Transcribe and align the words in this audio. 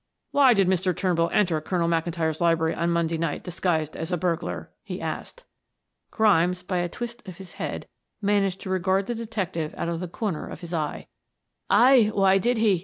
"Why 0.31 0.55
did 0.55 0.67
Mr. 0.67 0.97
Turnbull 0.97 1.29
enter 1.31 1.61
Colonel 1.61 1.87
McIntyre's 1.87 2.41
library 2.41 2.73
on 2.73 2.89
Monday 2.89 3.19
night 3.19 3.43
disguised 3.43 3.95
as 3.95 4.11
a 4.11 4.17
burglar?" 4.17 4.71
he 4.81 4.99
asked. 4.99 5.43
Grimes, 6.09 6.63
by 6.63 6.77
a 6.79 6.89
twist 6.89 7.21
of 7.27 7.37
his 7.37 7.51
head, 7.51 7.87
managed 8.19 8.61
to 8.61 8.71
regard 8.71 9.05
the 9.05 9.13
detective 9.13 9.75
out 9.77 9.89
of 9.89 9.99
the 9.99 10.07
corner 10.07 10.47
of 10.47 10.61
his 10.61 10.73
eye. 10.73 11.05
"Aye, 11.69 12.09
why 12.15 12.39
did 12.39 12.57
he?" 12.57 12.79